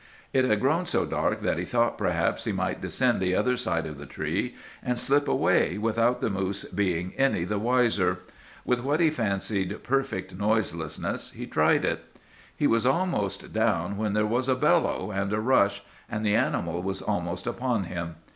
[0.33, 3.85] "It had grown so dark that he thought perhaps he might descend the other side
[3.85, 8.21] of the tree, and slip away without the moose being any the wiser.
[8.65, 12.03] With what he fancied perfect noiselessness, he tried it.
[12.57, 16.81] "He was almost down, when there was a bellow and a rush, and the animal
[16.81, 18.15] was almost upon him.